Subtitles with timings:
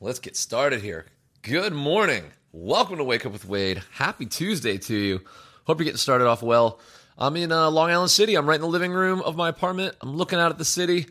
[0.00, 1.06] let's get started here.
[1.40, 2.24] Good morning.
[2.52, 3.82] Welcome to Wake Up with Wade.
[3.92, 5.20] Happy Tuesday to you.
[5.66, 6.80] Hope you're getting started off well.
[7.16, 8.34] I'm in uh, Long Island City.
[8.34, 9.96] I'm right in the living room of my apartment.
[10.02, 11.06] I'm looking out at the city.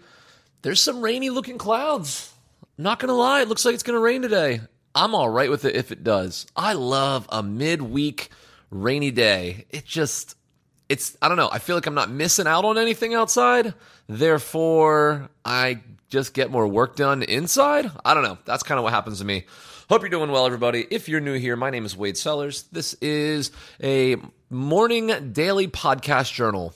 [0.62, 2.31] There's some rainy looking clouds.
[2.78, 4.62] Not gonna lie, it looks like it's gonna rain today.
[4.94, 6.46] I'm all right with it if it does.
[6.56, 8.30] I love a midweek
[8.70, 9.66] rainy day.
[9.72, 10.38] It just,
[10.90, 11.50] it's, I don't know.
[11.52, 13.74] I feel like I'm not missing out on anything outside.
[14.08, 17.90] Therefore, I just get more work done inside.
[18.06, 18.38] I don't know.
[18.46, 19.46] That's kind of what happens to me.
[19.90, 20.86] Hope you're doing well, everybody.
[20.89, 22.64] If you're new here, my name is Wade Sellers.
[22.71, 24.18] This is a
[24.50, 26.74] morning daily podcast journal.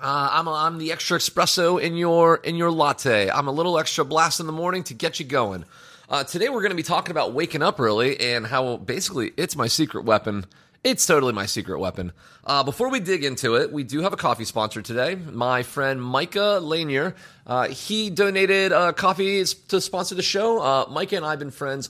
[0.00, 3.30] Uh, I'm, a, I'm the extra espresso in your in your latte.
[3.30, 5.64] I'm a little extra blast in the morning to get you going.
[6.08, 9.56] Uh, today we're going to be talking about waking up early and how basically it's
[9.56, 10.44] my secret weapon.
[10.84, 12.10] It's totally my secret weapon.
[12.44, 15.14] Uh, before we dig into it, we do have a coffee sponsor today.
[15.14, 17.14] My friend Micah Lanier,
[17.46, 20.60] uh, he donated uh, coffee to sponsor the show.
[20.60, 21.88] Uh, Micah and I have been friends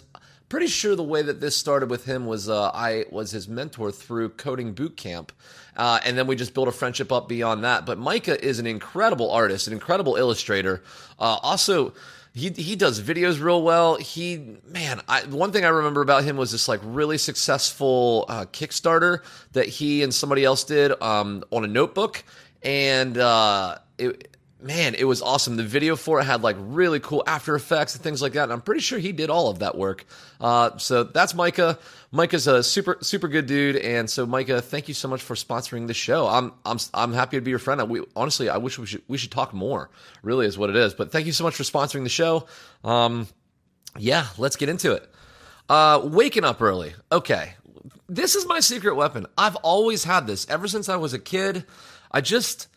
[0.51, 3.91] pretty sure the way that this started with him was uh, I was his mentor
[3.91, 5.33] through coding boot camp.
[5.75, 7.87] Uh, and then we just built a friendship up beyond that.
[7.87, 10.83] But Micah is an incredible artist, an incredible illustrator.
[11.19, 11.95] Also,
[12.35, 13.97] he he does videos real well.
[13.97, 18.45] He man, I, one thing I remember about him was this like really successful uh,
[18.47, 19.19] Kickstarter
[19.53, 22.25] that he and somebody else did um, on a notebook,
[22.63, 25.57] and uh, it man, it was awesome.
[25.57, 28.45] The video for it had like really cool After Effects and things like that.
[28.45, 30.05] And I'm pretty sure he did all of that work.
[30.41, 31.79] Uh, so that's Micah.
[32.11, 35.87] Micah's a super super good dude, and so Micah, thank you so much for sponsoring
[35.87, 36.27] the show.
[36.27, 37.89] I'm I'm I'm happy to be your friend.
[37.89, 39.91] We, honestly, I wish we should we should talk more.
[40.23, 40.95] Really, is what it is.
[40.95, 42.47] But thank you so much for sponsoring the show.
[42.85, 43.29] Um,
[43.99, 45.09] yeah, let's get into it.
[45.69, 46.93] Uh, waking up early.
[47.11, 47.55] Okay,
[48.09, 49.27] this is my secret weapon.
[49.39, 51.65] I've always had this ever since I was a kid.
[52.11, 52.69] I just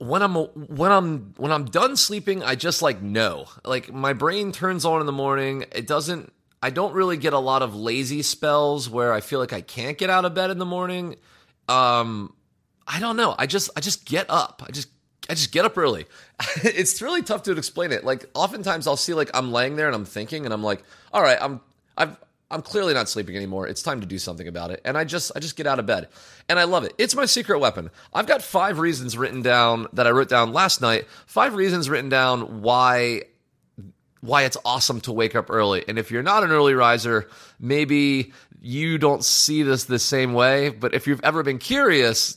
[0.00, 3.46] when I'm when I'm when I'm done sleeping, I just like know.
[3.64, 5.66] Like my brain turns on in the morning.
[5.72, 9.52] It doesn't I don't really get a lot of lazy spells where I feel like
[9.52, 11.16] I can't get out of bed in the morning.
[11.68, 12.34] Um
[12.86, 13.34] I don't know.
[13.38, 14.62] I just I just get up.
[14.66, 14.88] I just
[15.28, 16.06] I just get up early.
[16.64, 18.02] it's really tough to explain it.
[18.02, 21.22] Like oftentimes I'll see like I'm laying there and I'm thinking and I'm like, "All
[21.22, 21.60] right, I'm
[21.98, 22.16] I've
[22.50, 23.68] I'm clearly not sleeping anymore.
[23.68, 24.80] It's time to do something about it.
[24.84, 26.08] And I just I just get out of bed.
[26.48, 26.92] And I love it.
[26.98, 27.90] It's my secret weapon.
[28.12, 31.06] I've got 5 reasons written down that I wrote down last night.
[31.26, 33.22] 5 reasons written down why
[34.20, 35.84] why it's awesome to wake up early.
[35.88, 37.28] And if you're not an early riser,
[37.58, 42.36] maybe you don't see this the same way, but if you've ever been curious,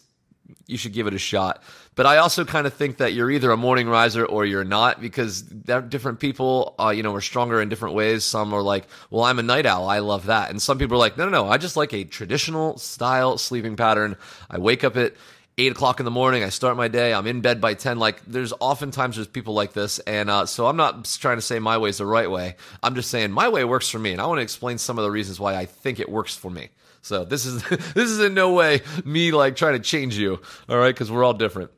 [0.66, 1.62] you should give it a shot.
[1.96, 5.00] But I also kind of think that you're either a morning riser or you're not
[5.00, 8.24] because different people, uh, you know, are stronger in different ways.
[8.24, 9.88] Some are like, well, I'm a night owl.
[9.88, 10.50] I love that.
[10.50, 11.50] And some people are like, no, no, no.
[11.50, 14.18] I just like a traditional style sleeping pattern.
[14.50, 15.14] I wake up at
[15.60, 16.44] eight o'clock in the morning.
[16.44, 17.14] I start my day.
[17.14, 18.00] I'm in bed by 10.
[18.00, 20.00] Like there's oftentimes there's people like this.
[20.00, 22.56] And, uh, so I'm not trying to say my way is the right way.
[22.82, 24.14] I'm just saying my way works for me.
[24.14, 26.50] And I want to explain some of the reasons why I think it works for
[26.50, 26.70] me.
[27.04, 30.42] So this is, this is in no way me like trying to change you.
[30.68, 30.96] All right.
[30.96, 31.70] Cause we're all different.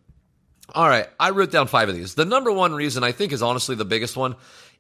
[0.74, 2.16] All right, I wrote down five of these.
[2.16, 4.36] The number one reason I think is honestly the biggest one.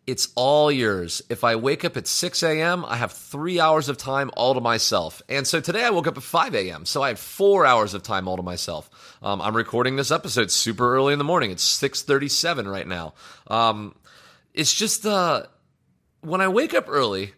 [0.07, 1.23] It's all yours.
[1.29, 4.61] If I wake up at 6 a.m., I have three hours of time all to
[4.61, 5.21] myself.
[5.27, 8.03] And so today I woke up at 5 a.m., so I have four hours of
[8.03, 9.17] time all to myself.
[9.23, 11.49] Um, I'm recording this episode super early in the morning.
[11.49, 13.15] It's 6:37 right now.
[13.47, 13.95] Um,
[14.53, 15.47] it's just uh,
[16.21, 17.33] when I wake up early,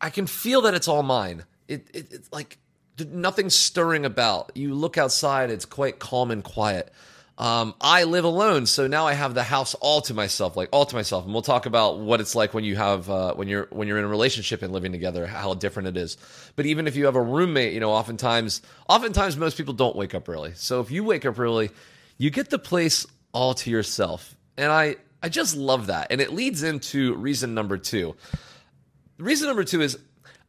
[0.00, 1.44] I can feel that it's all mine.
[1.68, 2.58] It, it, it's like
[2.98, 4.52] nothing's stirring about.
[4.54, 6.92] You look outside; it's quite calm and quiet.
[7.36, 10.86] Um, I live alone, so now I have the house all to myself, like all
[10.86, 11.24] to myself.
[11.24, 13.98] And we'll talk about what it's like when you have uh, when you're when you're
[13.98, 16.16] in a relationship and living together, how different it is.
[16.54, 20.14] But even if you have a roommate, you know, oftentimes, oftentimes most people don't wake
[20.14, 20.52] up early.
[20.54, 21.70] So if you wake up early,
[22.18, 26.08] you get the place all to yourself, and I I just love that.
[26.12, 28.14] And it leads into reason number two.
[29.18, 29.98] Reason number two is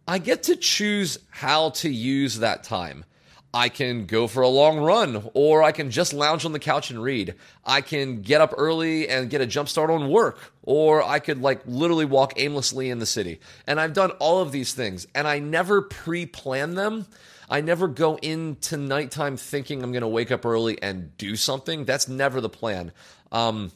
[0.07, 3.06] I get to choose how to use that time.
[3.55, 6.89] I can go for a long run, or I can just lounge on the couch
[6.89, 7.35] and read.
[7.63, 11.41] I can get up early and get a jump start on work, or I could
[11.41, 13.39] like literally walk aimlessly in the city.
[13.65, 17.06] And I've done all of these things, and I never pre plan them.
[17.50, 21.85] I never go into nighttime thinking I'm going to wake up early and do something.
[21.85, 22.91] That's never the plan.
[23.31, 23.71] Um,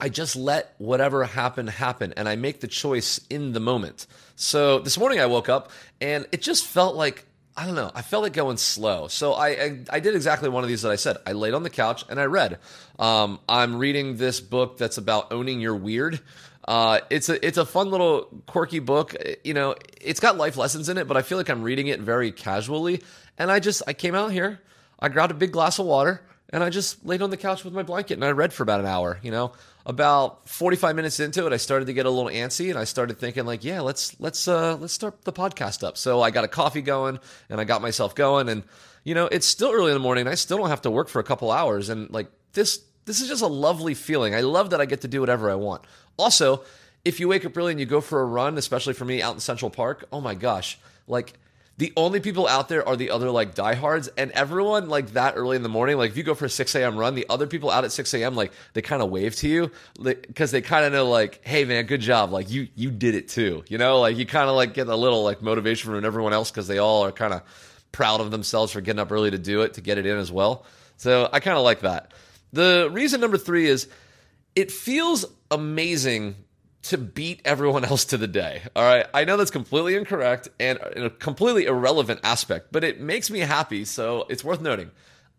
[0.00, 4.08] I just let whatever happen happen and I make the choice in the moment.
[4.34, 7.90] So this morning I woke up and it just felt like I don't know.
[7.94, 9.06] I felt like going slow.
[9.06, 11.18] So I, I, I did exactly one of these that I said.
[11.24, 12.58] I laid on the couch and I read.
[12.98, 16.20] Um, I'm reading this book that's about owning your weird.
[16.66, 19.14] Uh, it's a it's a fun little quirky book.
[19.44, 22.00] You know, it's got life lessons in it, but I feel like I'm reading it
[22.00, 23.02] very casually.
[23.38, 24.60] And I just I came out here,
[24.98, 27.74] I grabbed a big glass of water, and I just laid on the couch with
[27.74, 29.20] my blanket and I read for about an hour.
[29.22, 29.52] You know,
[29.86, 33.18] about 45 minutes into it, I started to get a little antsy and I started
[33.18, 35.98] thinking like, yeah, let's let's uh let's start the podcast up.
[35.98, 37.18] So I got a coffee going
[37.50, 38.62] and I got myself going and
[39.04, 40.26] you know, it's still early in the morning.
[40.26, 43.28] I still don't have to work for a couple hours and like this this is
[43.28, 44.34] just a lovely feeling.
[44.34, 45.84] I love that I get to do whatever I want.
[46.16, 46.62] Also,
[47.04, 49.34] if you wake up early and you go for a run, especially for me out
[49.34, 51.34] in Central Park, oh my gosh, like
[51.76, 55.56] the only people out there are the other like diehards, and everyone like that early
[55.56, 55.96] in the morning.
[55.96, 56.96] Like if you go for a six a.m.
[56.96, 58.36] run, the other people out at six a.m.
[58.36, 61.86] like they kind of wave to you because they kind of know like, hey man,
[61.86, 63.64] good job, like you you did it too.
[63.68, 66.50] You know, like you kind of like get a little like motivation from everyone else
[66.50, 67.42] because they all are kind of
[67.90, 70.30] proud of themselves for getting up early to do it to get it in as
[70.30, 70.64] well.
[70.96, 72.12] So I kind of like that.
[72.52, 73.88] The reason number three is
[74.54, 76.36] it feels amazing
[76.84, 78.62] to beat everyone else to the day.
[78.74, 79.06] All right.
[79.12, 83.84] I know that's completely incorrect and a completely irrelevant aspect, but it makes me happy.
[83.84, 84.90] So it's worth noting.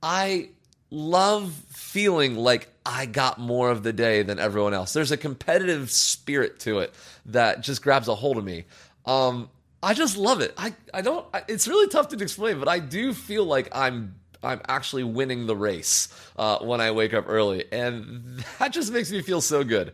[0.02, 0.50] I
[0.92, 4.94] love feeling like I got more of the day than everyone else.
[4.94, 6.94] There's a competitive spirit to it
[7.28, 8.66] that just grabs a hold of me.
[9.06, 9.50] Um,
[9.82, 10.54] I just love it.
[10.58, 14.16] I, I don't, it's really tough to explain, but I do feel like I'm
[14.46, 16.08] I'm actually winning the race
[16.38, 17.66] uh, when I wake up early.
[17.72, 19.94] And that just makes me feel so good.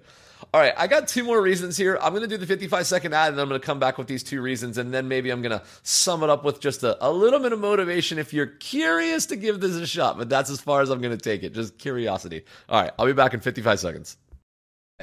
[0.53, 1.97] All right, I got two more reasons here.
[2.01, 4.07] I'm going to do the 55 second ad and I'm going to come back with
[4.07, 4.77] these two reasons.
[4.77, 7.53] And then maybe I'm going to sum it up with just a, a little bit
[7.53, 10.17] of motivation if you're curious to give this a shot.
[10.17, 12.43] But that's as far as I'm going to take it, just curiosity.
[12.67, 14.17] All right, I'll be back in 55 seconds.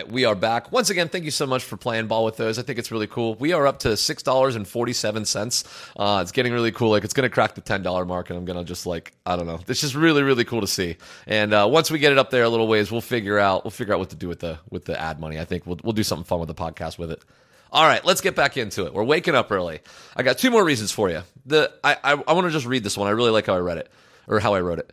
[0.07, 0.71] We are back.
[0.71, 2.59] Once again, thank you so much for playing ball with those.
[2.59, 3.35] I think it's really cool.
[3.35, 5.65] We are up to $6.47.
[5.97, 6.91] Uh, it's getting really cool.
[6.91, 9.35] Like, it's going to crack the $10 mark, and I'm going to just, like, I
[9.35, 9.59] don't know.
[9.67, 10.97] It's just really, really cool to see.
[11.27, 13.73] And uh, once we get it up there a little ways, we'll figure out we'll
[13.73, 15.39] figure out what to do with the with the ad money.
[15.39, 17.25] I think we'll, we'll do something fun with the podcast with it.
[17.73, 18.95] All right, let's get back into it.
[18.95, 19.81] We're waking up early.
[20.17, 21.23] I got two more reasons for you.
[21.45, 23.09] The I, I, I want to just read this one.
[23.09, 23.91] I really like how I read it,
[24.27, 24.93] or how I wrote it.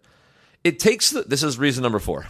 [0.63, 2.27] It takes the, this is reason number four.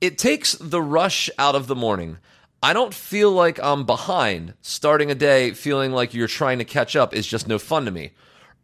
[0.00, 2.16] It takes the rush out of the morning.
[2.62, 4.54] I don't feel like I'm behind.
[4.62, 7.90] Starting a day feeling like you're trying to catch up is just no fun to
[7.90, 8.12] me.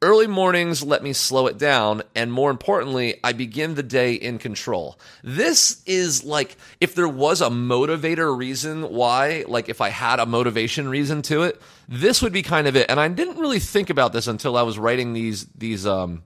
[0.01, 4.39] Early mornings let me slow it down, and more importantly, I begin the day in
[4.39, 4.99] control.
[5.23, 10.27] This is like if there was a motivator reason why, like if I had a
[10.27, 12.91] motivation reason to it, this would be kind of it.
[12.91, 16.23] And I didn't really think about this until I was writing these these um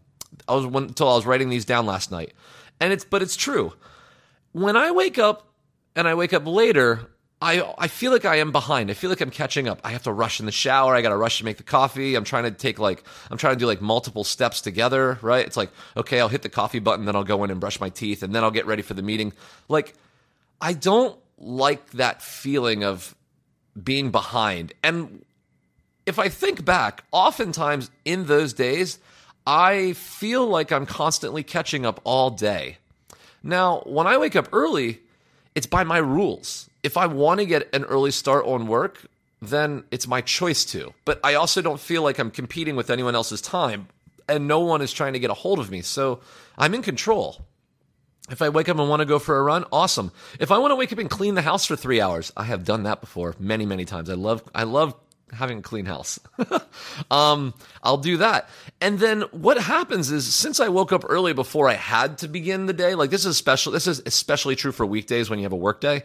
[0.49, 2.33] I was until I was writing these down last night.
[2.81, 3.73] And it's but it's true
[4.53, 5.47] when I wake up
[5.97, 7.11] and I wake up later,
[7.43, 8.91] I I feel like I am behind.
[8.91, 9.81] I feel like I'm catching up.
[9.83, 10.95] I have to rush in the shower.
[10.95, 12.15] I got to rush to make the coffee.
[12.15, 15.47] I'm trying to take like I'm trying to do like multiple steps together, right?
[15.47, 17.89] It's like, okay, I'll hit the coffee button, then I'll go in and brush my
[17.89, 19.33] teeth, and then I'll get ready for the meeting.
[19.69, 19.95] Like
[20.61, 23.15] I don't like that feeling of
[23.83, 24.75] being behind.
[24.83, 25.25] And
[26.05, 28.99] if I think back, oftentimes in those days,
[29.47, 32.79] I feel like I'm constantly catching up all day.
[33.43, 35.01] Now, when I wake up early,
[35.55, 36.69] it's by my rules.
[36.83, 39.07] If I want to get an early start on work,
[39.43, 40.93] then it's my choice to.
[41.05, 43.89] But I also don't feel like I'm competing with anyone else's time
[44.29, 45.83] and no one is trying to get a hold of me.
[45.83, 46.21] So
[46.57, 47.45] I'm in control.
[48.31, 50.13] If I wake up and want to go for a run, awesome.
[50.39, 52.65] If I want to wake up and clean the house for 3 hours, I have
[52.65, 54.09] done that before many many times.
[54.09, 54.95] I love I love
[55.33, 56.19] having a clean house.
[57.11, 58.49] um, I'll do that.
[58.81, 62.67] And then what happens is since I woke up early before I had to begin
[62.67, 65.53] the day, like this is special this is especially true for weekdays when you have
[65.53, 66.03] a work day.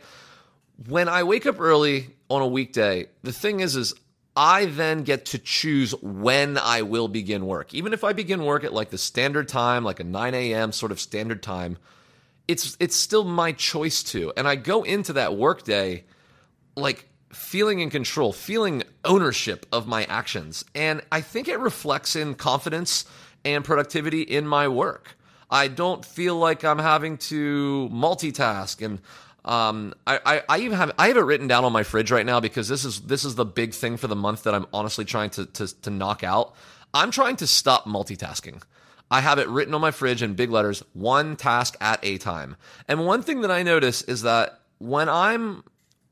[0.88, 3.94] When I wake up early on a weekday, the thing is is
[4.36, 7.74] I then get to choose when I will begin work.
[7.74, 10.74] Even if I begin work at like the standard time, like a 9 a.m.
[10.74, 11.78] sort of standard time,
[12.48, 14.34] it's it's still my choice to.
[14.36, 16.04] And I go into that workday
[16.76, 20.66] like feeling in control, feeling ownership of my actions.
[20.74, 23.06] And I think it reflects in confidence
[23.44, 25.18] and productivity in my work.
[25.50, 29.00] I don't feel like I'm having to multitask and
[29.46, 32.26] um, I, I, I, even have I have it written down on my fridge right
[32.26, 35.06] now because this is this is the big thing for the month that I'm honestly
[35.06, 36.56] trying to, to to knock out.
[36.96, 38.64] I'm trying to stop multitasking.
[39.12, 42.56] I have it written on my fridge in big letters, one task at a time.
[42.88, 45.64] And one thing that I notice is that when I'm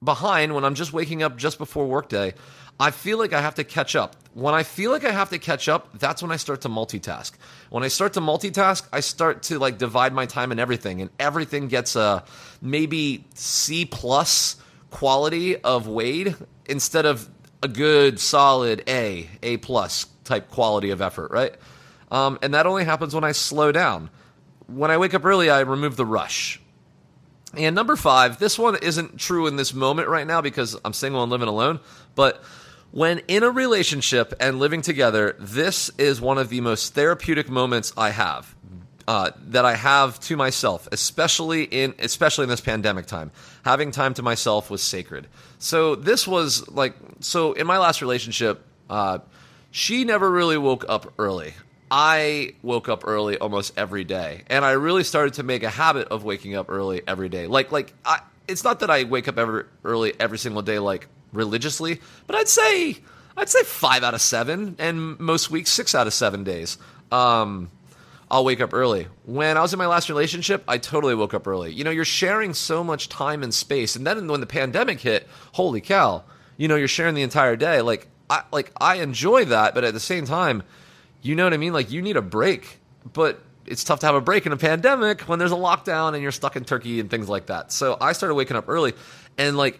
[0.04, 2.34] behind when I'm just waking up just before workday,
[2.80, 4.16] I feel like I have to catch up.
[4.34, 7.34] When I feel like I have to catch up, that's when I start to multitask.
[7.70, 11.10] When I start to multitask, I start to like divide my time and everything, and
[11.20, 12.24] everything gets a
[12.62, 14.56] maybe C plus
[14.90, 17.30] quality of Wade instead of
[17.62, 21.56] a good solid A, A plus type quality of effort, right?
[22.12, 24.10] Um, and that only happens when I slow down.
[24.68, 26.60] When I wake up early, I remove the rush.
[27.56, 31.22] And number five, this one isn't true in this moment right now because I'm single
[31.22, 31.80] and living alone,
[32.16, 32.44] but
[32.92, 37.92] when in a relationship and living together, this is one of the most therapeutic moments
[37.98, 38.56] I have.
[39.06, 43.32] Uh, that I have to myself, especially in especially in this pandemic time.
[43.66, 45.28] having time to myself was sacred.
[45.60, 49.20] So this was like so in my last relationship, uh,
[49.72, 51.54] she never really woke up early.
[51.96, 56.08] I woke up early almost every day, and I really started to make a habit
[56.08, 57.46] of waking up early every day.
[57.46, 61.08] Like like I, it's not that I wake up every early every single day like
[61.34, 62.98] religiously, but I'd say
[63.38, 66.80] I'd say five out of seven, and most weeks six out of seven days.
[67.12, 67.70] Um,
[68.32, 69.06] I'll wake up early.
[69.26, 71.74] When I was in my last relationship, I totally woke up early.
[71.74, 75.28] You know, you're sharing so much time and space, and then when the pandemic hit,
[75.52, 76.24] holy cow!
[76.58, 77.82] You know, you're sharing the entire day.
[77.82, 80.64] Like I like I enjoy that, but at the same time,
[81.24, 81.74] you know what I mean?
[81.74, 82.80] Like you need a break,
[83.12, 86.22] but it's tough to have a break in a pandemic when there's a lockdown and
[86.22, 87.72] you're stuck in Turkey and things like that.
[87.72, 88.94] So I started waking up early,
[89.38, 89.80] and like,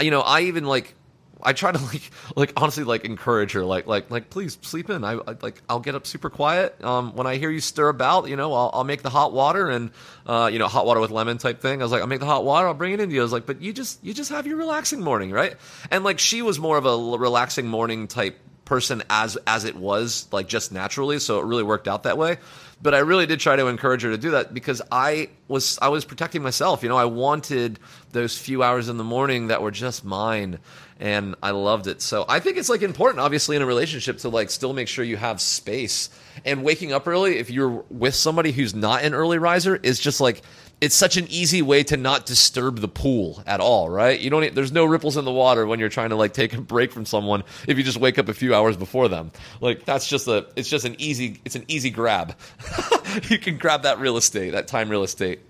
[0.00, 0.94] you know, I even like
[1.42, 5.04] I try to like like honestly like encourage her like like like please sleep in.
[5.04, 6.82] I, I like I'll get up super quiet.
[6.82, 9.68] Um, when I hear you stir about, you know, I'll, I'll make the hot water
[9.68, 9.90] and
[10.26, 11.80] uh, you know hot water with lemon type thing.
[11.80, 12.66] I was like, I'll make the hot water.
[12.66, 13.20] I'll bring it into you.
[13.20, 15.56] I was like, but you just you just have your relaxing morning, right?
[15.90, 20.26] And like she was more of a relaxing morning type person as as it was
[20.32, 22.36] like just naturally so it really worked out that way
[22.84, 25.88] but I really did try to encourage her to do that because I was I
[25.88, 26.82] was protecting myself.
[26.82, 27.78] You know, I wanted
[28.12, 30.58] those few hours in the morning that were just mine
[31.00, 32.02] and I loved it.
[32.02, 35.02] So I think it's like important, obviously, in a relationship to like still make sure
[35.02, 36.10] you have space.
[36.44, 40.20] And waking up early, if you're with somebody who's not an early riser, is just
[40.20, 40.42] like
[40.84, 44.20] it's such an easy way to not disturb the pool at all, right?
[44.20, 44.54] You don't.
[44.54, 47.06] There's no ripples in the water when you're trying to like take a break from
[47.06, 49.32] someone if you just wake up a few hours before them.
[49.62, 50.46] Like that's just a.
[50.56, 51.40] It's just an easy.
[51.46, 52.36] It's an easy grab.
[53.30, 55.40] you can grab that real estate, that time real estate.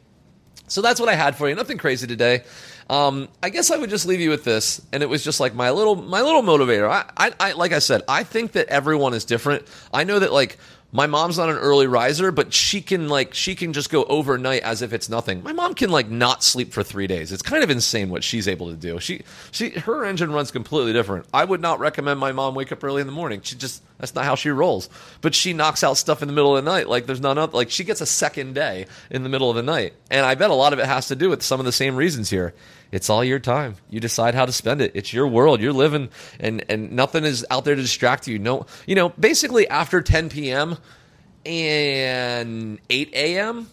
[0.68, 1.56] So that's what I had for you.
[1.56, 2.44] Nothing crazy today.
[2.88, 5.52] Um, I guess I would just leave you with this, and it was just like
[5.52, 6.88] my little my little motivator.
[6.88, 9.66] I, I, I like I said, I think that everyone is different.
[9.92, 10.58] I know that like
[10.94, 14.62] my mom's not an early riser, but she can like she can just go overnight
[14.62, 15.42] as if it's nothing.
[15.42, 17.32] My mom can like not sleep for three days.
[17.32, 19.00] It's kind of insane what she's able to do.
[19.00, 21.26] She she her engine runs completely different.
[21.34, 23.40] I would not recommend my mom wake up early in the morning.
[23.42, 24.90] She just that's not how she rolls.
[25.22, 26.90] But she knocks out stuff in the middle of the night.
[26.90, 29.94] Like there's none like she gets a second day in the middle of the night.
[30.10, 31.96] And I bet a lot of it has to do with some of the same
[31.96, 32.52] reasons here.
[32.92, 33.76] It's all your time.
[33.88, 34.92] You decide how to spend it.
[34.94, 35.62] It's your world.
[35.62, 38.38] You're living, and and nothing is out there to distract you.
[38.38, 40.76] No, you know, basically after 10 p.m.
[41.46, 43.70] and 8 a.m.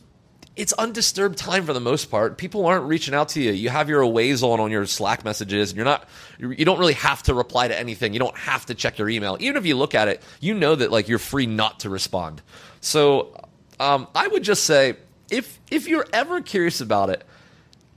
[0.55, 2.38] It's undisturbed time for the most part.
[2.38, 3.51] People aren't reaching out to you.
[3.51, 6.08] You have your aways on on your Slack messages, and you're not.
[6.39, 8.13] You don't really have to reply to anything.
[8.13, 9.38] You don't have to check your email.
[9.39, 12.41] Even if you look at it, you know that like you're free not to respond.
[12.81, 13.34] So,
[13.79, 14.98] um, I would just say
[15.31, 17.24] if if you're ever curious about it,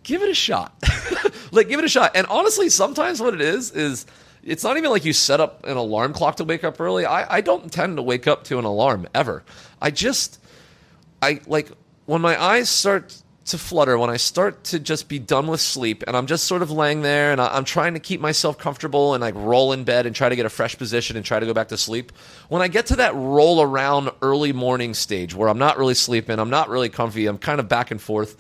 [0.05, 0.81] give it a shot.
[1.51, 2.13] like, give it a shot.
[2.15, 4.07] And honestly, sometimes what it is is
[4.45, 7.05] it's not even like you set up an alarm clock to wake up early.
[7.05, 9.43] I, I don't tend to wake up to an alarm ever.
[9.81, 10.41] I just,
[11.21, 11.71] I like
[12.07, 16.03] when my eyes start to flutter, when I start to just be done with sleep,
[16.07, 19.13] and I'm just sort of laying there and I, am trying to keep myself comfortable
[19.13, 21.45] and like roll in bed and try to get a fresh position and try to
[21.45, 22.13] go back to sleep.
[22.49, 26.39] When I get to that roll around early morning stage where I'm not really sleeping,
[26.39, 28.37] I'm not really comfy, I'm kind of back and forth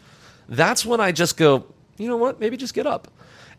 [0.48, 1.66] that's when I just go,
[1.96, 2.40] you know what?
[2.40, 3.08] Maybe just get up.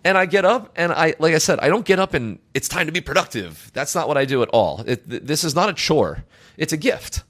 [0.04, 2.68] And I get up, and I, like I said, I don't get up and it's
[2.68, 3.72] time to be productive.
[3.74, 4.84] That's not what I do at all.
[4.86, 6.24] It, this is not a chore,
[6.58, 7.24] it's a gift.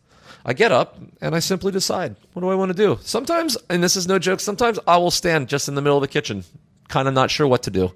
[0.46, 3.00] I get up and I simply decide, what do I want to do?
[3.02, 6.02] Sometimes, and this is no joke, sometimes I will stand just in the middle of
[6.02, 6.44] the kitchen,
[6.88, 7.92] kind of not sure what to do,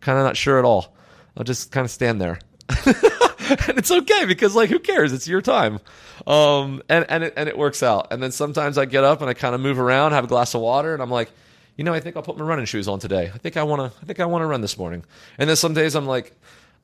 [0.00, 0.96] kind of not sure at all.
[1.36, 2.38] I'll just kind of stand there.
[2.68, 5.12] and it's okay because like who cares?
[5.12, 5.78] It's your time.
[6.26, 8.08] Um, and and it, and it works out.
[8.10, 10.54] And then sometimes I get up and I kind of move around, have a glass
[10.54, 11.30] of water, and I'm like,
[11.76, 13.30] you know, I think I'll put my running shoes on today.
[13.32, 13.98] I think I want to.
[14.00, 15.04] I think I want to run this morning.
[15.38, 16.34] And then some days I'm like,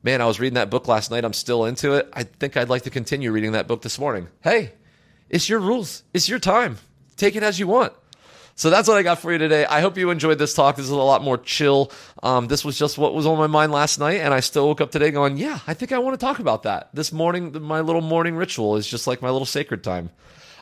[0.02, 1.25] man, I was reading that book last night.
[1.25, 2.08] I'm still into it.
[2.12, 4.28] I think I'd like to continue reading that book this morning.
[4.42, 4.72] Hey,
[5.32, 6.04] it's your rules.
[6.14, 6.78] It's your time.
[7.16, 7.92] Take it as you want.
[8.54, 9.64] So that's what I got for you today.
[9.64, 10.76] I hope you enjoyed this talk.
[10.76, 11.90] This is a lot more chill.
[12.22, 14.80] Um, this was just what was on my mind last night, and I still woke
[14.80, 17.80] up today going, "Yeah, I think I want to talk about that." This morning, my
[17.80, 20.10] little morning ritual is just like my little sacred time.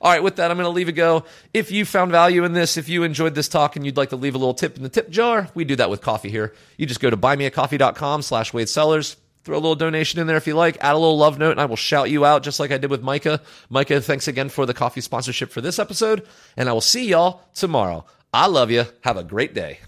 [0.02, 1.24] All right, with that, I'm going to leave it go.
[1.52, 4.16] If you found value in this, if you enjoyed this talk and you'd like to
[4.16, 6.54] leave a little tip in the tip jar, we do that with coffee here.
[6.78, 9.16] You just go to buymeacoffee.com slash Wade Sellers.
[9.44, 10.76] Throw a little donation in there if you like.
[10.80, 12.90] Add a little love note, and I will shout you out just like I did
[12.90, 13.40] with Micah.
[13.68, 17.42] Micah, thanks again for the coffee sponsorship for this episode, and I will see y'all
[17.54, 18.04] tomorrow.
[18.32, 18.85] I love you.
[19.02, 19.80] Have a great day.